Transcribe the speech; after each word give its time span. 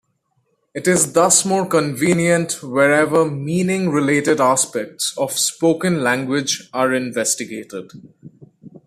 It 0.73 0.87
is 0.87 1.13
thus 1.13 1.45
more 1.45 1.67
convenient 1.67 2.63
wherever 2.63 3.23
meaning-related 3.23 4.41
aspects 4.41 5.15
of 5.15 5.37
spoken 5.37 6.01
language 6.01 6.71
are 6.73 6.91
investigated. 6.91 7.91